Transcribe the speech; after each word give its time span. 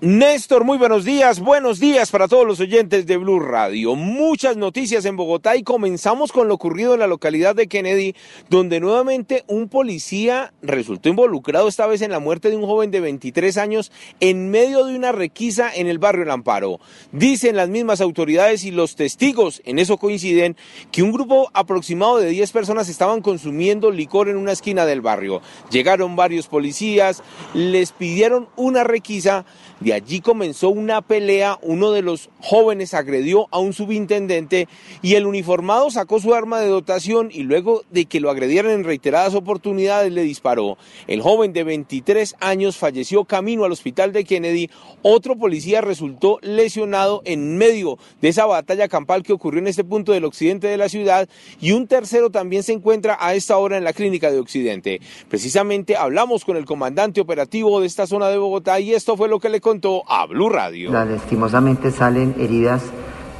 Néstor, 0.00 0.62
muy 0.62 0.78
buenos 0.78 1.04
días, 1.04 1.40
buenos 1.40 1.80
días 1.80 2.12
para 2.12 2.28
todos 2.28 2.46
los 2.46 2.60
oyentes 2.60 3.04
de 3.04 3.16
Blue 3.16 3.40
Radio. 3.40 3.96
Muchas 3.96 4.56
noticias 4.56 5.04
en 5.06 5.16
Bogotá 5.16 5.56
y 5.56 5.64
comenzamos 5.64 6.30
con 6.30 6.46
lo 6.46 6.54
ocurrido 6.54 6.94
en 6.94 7.00
la 7.00 7.08
localidad 7.08 7.56
de 7.56 7.66
Kennedy, 7.66 8.14
donde 8.48 8.78
nuevamente 8.78 9.42
un 9.48 9.68
policía 9.68 10.54
resultó 10.62 11.08
involucrado 11.08 11.66
esta 11.66 11.88
vez 11.88 12.00
en 12.02 12.12
la 12.12 12.20
muerte 12.20 12.48
de 12.48 12.56
un 12.56 12.64
joven 12.64 12.92
de 12.92 13.00
23 13.00 13.56
años 13.56 13.90
en 14.20 14.52
medio 14.52 14.84
de 14.84 14.94
una 14.94 15.10
requisa 15.10 15.68
en 15.74 15.88
el 15.88 15.98
barrio 15.98 16.22
El 16.22 16.30
Amparo. 16.30 16.78
Dicen 17.10 17.56
las 17.56 17.68
mismas 17.68 18.00
autoridades 18.00 18.62
y 18.62 18.70
los 18.70 18.94
testigos, 18.94 19.62
en 19.64 19.80
eso 19.80 19.96
coinciden, 19.96 20.56
que 20.92 21.02
un 21.02 21.10
grupo 21.10 21.50
aproximado 21.54 22.18
de 22.18 22.30
10 22.30 22.52
personas 22.52 22.88
estaban 22.88 23.20
consumiendo 23.20 23.90
licor 23.90 24.28
en 24.28 24.36
una 24.36 24.52
esquina 24.52 24.86
del 24.86 25.00
barrio. 25.00 25.42
Llegaron 25.72 26.14
varios 26.14 26.46
policías, 26.46 27.24
les 27.52 27.90
pidieron 27.90 28.48
una 28.54 28.84
requisa 28.84 29.44
de 29.88 29.94
allí 29.94 30.20
comenzó 30.20 30.68
una 30.68 31.00
pelea, 31.00 31.58
uno 31.62 31.92
de 31.92 32.02
los 32.02 32.28
jóvenes 32.40 32.92
agredió 32.92 33.48
a 33.50 33.58
un 33.58 33.72
subintendente 33.72 34.68
y 35.00 35.14
el 35.14 35.24
uniformado 35.24 35.90
sacó 35.90 36.20
su 36.20 36.34
arma 36.34 36.60
de 36.60 36.68
dotación 36.68 37.30
y 37.32 37.44
luego 37.44 37.84
de 37.90 38.04
que 38.04 38.20
lo 38.20 38.28
agredieran 38.28 38.72
en 38.72 38.84
reiteradas 38.84 39.34
oportunidades 39.34 40.12
le 40.12 40.24
disparó. 40.24 40.76
El 41.06 41.22
joven 41.22 41.54
de 41.54 41.64
23 41.64 42.36
años 42.38 42.76
falleció 42.76 43.24
camino 43.24 43.64
al 43.64 43.72
hospital 43.72 44.12
de 44.12 44.24
Kennedy, 44.24 44.68
otro 45.00 45.36
policía 45.38 45.80
resultó 45.80 46.38
lesionado 46.42 47.22
en 47.24 47.56
medio 47.56 47.96
de 48.20 48.28
esa 48.28 48.44
batalla 48.44 48.88
campal 48.88 49.22
que 49.22 49.32
ocurrió 49.32 49.60
en 49.60 49.68
este 49.68 49.84
punto 49.84 50.12
del 50.12 50.26
occidente 50.26 50.66
de 50.66 50.76
la 50.76 50.90
ciudad 50.90 51.30
y 51.62 51.72
un 51.72 51.86
tercero 51.86 52.28
también 52.28 52.62
se 52.62 52.74
encuentra 52.74 53.16
a 53.18 53.34
esta 53.34 53.56
hora 53.56 53.78
en 53.78 53.84
la 53.84 53.94
clínica 53.94 54.30
de 54.30 54.38
occidente. 54.38 55.00
Precisamente 55.30 55.96
hablamos 55.96 56.44
con 56.44 56.58
el 56.58 56.66
comandante 56.66 57.22
operativo 57.22 57.80
de 57.80 57.86
esta 57.86 58.06
zona 58.06 58.28
de 58.28 58.36
Bogotá 58.36 58.80
y 58.80 58.92
esto 58.92 59.16
fue 59.16 59.30
lo 59.30 59.40
que 59.40 59.48
le 59.48 59.62
contó 59.62 59.77
a 60.08 60.26
Blue 60.26 60.48
Radio. 60.48 60.90
Lastimosamente 60.90 61.90
salen 61.90 62.34
heridas 62.38 62.82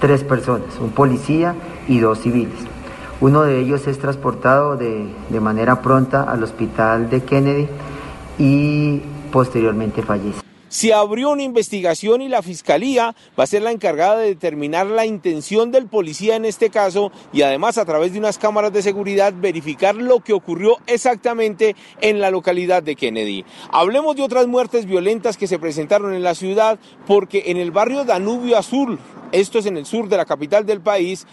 tres 0.00 0.24
personas, 0.24 0.78
un 0.80 0.90
policía 0.90 1.54
y 1.88 1.98
dos 1.98 2.20
civiles. 2.20 2.58
Uno 3.20 3.42
de 3.42 3.60
ellos 3.60 3.86
es 3.86 3.98
transportado 3.98 4.76
de, 4.76 5.06
de 5.28 5.40
manera 5.40 5.82
pronta 5.82 6.22
al 6.22 6.42
hospital 6.42 7.10
de 7.10 7.22
Kennedy 7.22 7.68
y 8.38 9.02
posteriormente 9.30 10.02
fallece. 10.02 10.41
Se 10.72 10.94
abrió 10.94 11.28
una 11.28 11.42
investigación 11.42 12.22
y 12.22 12.30
la 12.30 12.40
fiscalía 12.40 13.14
va 13.38 13.44
a 13.44 13.46
ser 13.46 13.60
la 13.60 13.72
encargada 13.72 14.16
de 14.16 14.28
determinar 14.28 14.86
la 14.86 15.04
intención 15.04 15.70
del 15.70 15.86
policía 15.86 16.34
en 16.34 16.46
este 16.46 16.70
caso 16.70 17.12
y 17.30 17.42
además 17.42 17.76
a 17.76 17.84
través 17.84 18.14
de 18.14 18.18
unas 18.18 18.38
cámaras 18.38 18.72
de 18.72 18.80
seguridad 18.80 19.34
verificar 19.36 19.94
lo 19.94 20.20
que 20.20 20.32
ocurrió 20.32 20.78
exactamente 20.86 21.76
en 22.00 22.22
la 22.22 22.30
localidad 22.30 22.82
de 22.82 22.96
Kennedy. 22.96 23.44
Hablemos 23.70 24.16
de 24.16 24.22
otras 24.22 24.46
muertes 24.46 24.86
violentas 24.86 25.36
que 25.36 25.46
se 25.46 25.58
presentaron 25.58 26.14
en 26.14 26.22
la 26.22 26.34
ciudad 26.34 26.78
porque 27.06 27.42
en 27.48 27.58
el 27.58 27.70
barrio 27.70 28.06
Danubio 28.06 28.56
Azul, 28.56 28.98
esto 29.30 29.58
es 29.58 29.66
en 29.66 29.76
el 29.76 29.84
sur 29.84 30.08
de 30.08 30.16
la 30.16 30.24
capital 30.24 30.64
del 30.64 30.80
país, 30.80 31.26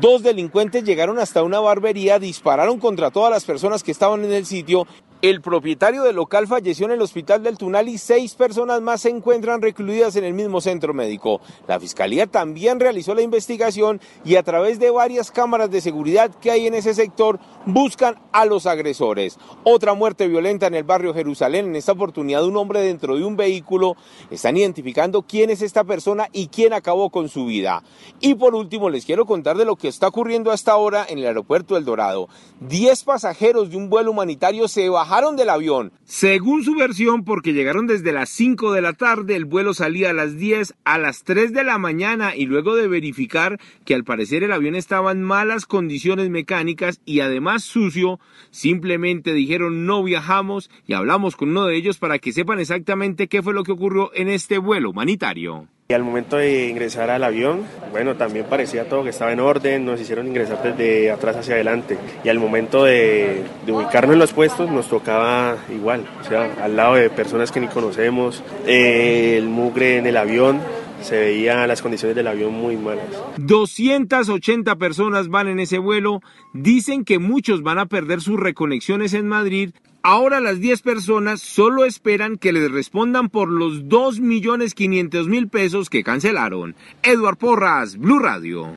dos 0.00 0.22
delincuentes 0.22 0.84
llegaron 0.84 1.18
hasta 1.18 1.42
una 1.42 1.60
barbería, 1.60 2.18
dispararon 2.18 2.78
contra 2.78 3.10
todas 3.10 3.30
las 3.30 3.44
personas 3.44 3.82
que 3.82 3.92
estaban 3.92 4.24
en 4.24 4.32
el 4.32 4.46
sitio 4.46 4.86
el 5.22 5.40
propietario 5.40 6.02
del 6.02 6.16
local 6.16 6.46
falleció 6.46 6.84
en 6.84 6.92
el 6.92 7.00
hospital 7.00 7.42
del 7.42 7.56
Tunal 7.56 7.88
y 7.88 7.96
seis 7.96 8.34
personas 8.34 8.82
más 8.82 9.00
se 9.00 9.08
encuentran 9.08 9.62
recluidas 9.62 10.14
en 10.16 10.24
el 10.24 10.34
mismo 10.34 10.60
centro 10.60 10.92
médico. 10.92 11.40
La 11.66 11.80
fiscalía 11.80 12.26
también 12.26 12.78
realizó 12.78 13.14
la 13.14 13.22
investigación 13.22 13.98
y 14.26 14.36
a 14.36 14.42
través 14.42 14.78
de 14.78 14.90
varias 14.90 15.30
cámaras 15.30 15.70
de 15.70 15.80
seguridad 15.80 16.30
que 16.34 16.50
hay 16.50 16.66
en 16.66 16.74
ese 16.74 16.92
sector 16.92 17.40
buscan 17.64 18.20
a 18.30 18.44
los 18.44 18.66
agresores. 18.66 19.38
Otra 19.64 19.94
muerte 19.94 20.28
violenta 20.28 20.66
en 20.66 20.74
el 20.74 20.84
barrio 20.84 21.14
Jerusalén, 21.14 21.64
en 21.64 21.76
esta 21.76 21.92
oportunidad 21.92 22.44
un 22.44 22.58
hombre 22.58 22.82
dentro 22.82 23.16
de 23.16 23.24
un 23.24 23.36
vehículo. 23.36 23.96
Están 24.30 24.58
identificando 24.58 25.22
quién 25.22 25.48
es 25.48 25.62
esta 25.62 25.84
persona 25.84 26.28
y 26.30 26.48
quién 26.48 26.74
acabó 26.74 27.08
con 27.08 27.30
su 27.30 27.46
vida. 27.46 27.82
Y 28.20 28.34
por 28.34 28.54
último 28.54 28.90
les 28.90 29.06
quiero 29.06 29.24
contar 29.24 29.56
de 29.56 29.64
lo 29.64 29.76
que 29.76 29.88
está 29.88 30.08
ocurriendo 30.08 30.50
hasta 30.50 30.72
ahora 30.72 31.06
en 31.08 31.18
el 31.18 31.26
aeropuerto 31.26 31.74
del 31.74 31.86
Dorado. 31.86 32.28
Diez 32.60 33.02
pasajeros 33.02 33.70
de 33.70 33.78
un 33.78 33.88
vuelo 33.88 34.10
humanitario 34.10 34.68
se 34.68 34.90
bajaron 34.90 35.05
del 35.36 35.50
avión. 35.50 35.92
Según 36.04 36.64
su 36.64 36.74
versión, 36.74 37.24
porque 37.24 37.52
llegaron 37.52 37.86
desde 37.86 38.12
las 38.12 38.28
5 38.28 38.72
de 38.72 38.82
la 38.82 38.92
tarde, 38.92 39.36
el 39.36 39.44
vuelo 39.44 39.72
salía 39.72 40.10
a 40.10 40.12
las 40.12 40.36
10, 40.36 40.74
a 40.84 40.98
las 40.98 41.22
3 41.22 41.52
de 41.52 41.62
la 41.62 41.78
mañana 41.78 42.34
y 42.34 42.46
luego 42.46 42.74
de 42.74 42.88
verificar 42.88 43.60
que 43.84 43.94
al 43.94 44.02
parecer 44.02 44.42
el 44.42 44.52
avión 44.52 44.74
estaba 44.74 45.12
en 45.12 45.22
malas 45.22 45.64
condiciones 45.66 46.28
mecánicas 46.28 47.00
y 47.04 47.20
además 47.20 47.62
sucio, 47.62 48.18
simplemente 48.50 49.32
dijeron 49.32 49.86
no 49.86 50.02
viajamos 50.02 50.70
y 50.86 50.94
hablamos 50.94 51.36
con 51.36 51.50
uno 51.50 51.66
de 51.66 51.76
ellos 51.76 51.98
para 51.98 52.18
que 52.18 52.32
sepan 52.32 52.58
exactamente 52.58 53.28
qué 53.28 53.42
fue 53.42 53.54
lo 53.54 53.62
que 53.62 53.72
ocurrió 53.72 54.10
en 54.12 54.28
este 54.28 54.58
vuelo 54.58 54.90
humanitario. 54.90 55.68
Y 55.88 55.94
al 55.94 56.02
momento 56.02 56.36
de 56.36 56.66
ingresar 56.68 57.10
al 57.10 57.22
avión, 57.22 57.62
bueno, 57.92 58.16
también 58.16 58.46
parecía 58.46 58.88
todo 58.88 59.04
que 59.04 59.10
estaba 59.10 59.30
en 59.30 59.38
orden, 59.38 59.84
nos 59.84 60.00
hicieron 60.00 60.26
ingresar 60.26 60.60
desde 60.60 61.12
atrás 61.12 61.36
hacia 61.36 61.54
adelante. 61.54 61.96
Y 62.24 62.28
al 62.28 62.40
momento 62.40 62.82
de, 62.82 63.44
ubicarnos 63.68 64.14
en 64.14 64.18
los 64.18 64.32
puestos, 64.32 64.68
nos 64.68 64.88
tocaba 64.88 65.56
igual, 65.72 66.04
o 66.20 66.24
sea, 66.24 66.52
al 66.60 66.74
lado 66.74 66.96
de 66.96 67.08
personas 67.08 67.52
que 67.52 67.60
ni 67.60 67.68
conocemos, 67.68 68.42
eh, 68.66 69.36
el 69.38 69.46
mugre 69.46 69.98
en 69.98 70.08
el 70.08 70.16
avión, 70.16 70.60
se 71.02 71.20
veían 71.20 71.68
las 71.68 71.82
condiciones 71.82 72.16
del 72.16 72.26
avión 72.26 72.52
muy 72.52 72.76
malas. 72.76 73.06
280 73.36 74.74
personas 74.76 75.28
van 75.28 75.46
en 75.46 75.60
ese 75.60 75.78
vuelo, 75.78 76.20
dicen 76.52 77.04
que 77.04 77.20
muchos 77.20 77.62
van 77.62 77.78
a 77.78 77.86
perder 77.86 78.20
sus 78.20 78.40
reconexiones 78.40 79.14
en 79.14 79.28
Madrid. 79.28 79.70
Ahora 80.08 80.38
las 80.38 80.60
10 80.60 80.82
personas 80.82 81.40
solo 81.40 81.84
esperan 81.84 82.36
que 82.36 82.52
les 82.52 82.70
respondan 82.70 83.28
por 83.28 83.50
los 83.50 83.88
2 83.88 84.20
millones 84.20 84.72
500 84.72 85.26
mil 85.26 85.48
pesos 85.48 85.90
que 85.90 86.04
cancelaron. 86.04 86.76
Edward 87.02 87.38
Porras, 87.38 87.96
Blue 87.96 88.20
Radio. 88.20 88.76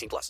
18 0.00 0.08
plus. 0.08 0.28